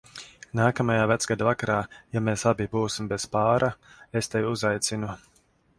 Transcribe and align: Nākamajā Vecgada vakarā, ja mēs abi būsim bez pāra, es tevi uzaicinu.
Nākamajā 0.59 1.03
Vecgada 1.11 1.47
vakarā, 1.49 1.75
ja 2.17 2.23
mēs 2.31 2.47
abi 2.53 2.69
būsim 2.73 3.13
bez 3.13 3.31
pāra, 3.37 3.73
es 4.23 4.35
tevi 4.35 4.53
uzaicinu. 4.57 5.15